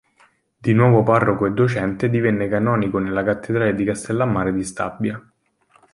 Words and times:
Di 0.57 0.73
nuovo 0.73 1.03
parroco 1.03 1.45
e 1.45 1.51
docente, 1.51 2.09
divenne 2.09 2.47
canonico 2.47 2.97
nella 2.97 3.21
Cattedrale 3.21 3.75
di 3.75 3.83
Castellammare 3.85 4.51
di 4.51 4.63
Stabia. 4.63 5.23